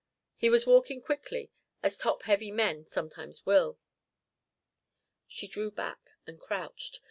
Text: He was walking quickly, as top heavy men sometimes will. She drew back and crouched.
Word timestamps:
He 0.35 0.49
was 0.49 0.65
walking 0.65 0.99
quickly, 0.99 1.51
as 1.83 1.95
top 1.99 2.23
heavy 2.23 2.49
men 2.49 2.87
sometimes 2.87 3.45
will. 3.45 3.77
She 5.27 5.45
drew 5.47 5.69
back 5.69 6.09
and 6.25 6.39
crouched. 6.39 6.99